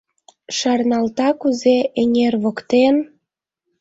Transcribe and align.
Шарналта, 0.57 1.27
кузе 1.41 1.77
эҥер 2.01 2.33
воктен 2.43 2.95